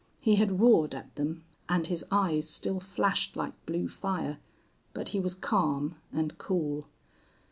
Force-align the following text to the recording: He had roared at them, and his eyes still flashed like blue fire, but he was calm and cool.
He 0.19 0.37
had 0.37 0.59
roared 0.59 0.95
at 0.95 1.13
them, 1.13 1.43
and 1.69 1.85
his 1.85 2.03
eyes 2.09 2.49
still 2.49 2.79
flashed 2.79 3.35
like 3.35 3.53
blue 3.67 3.87
fire, 3.87 4.39
but 4.93 5.09
he 5.09 5.19
was 5.19 5.35
calm 5.35 5.95
and 6.11 6.35
cool. 6.39 6.87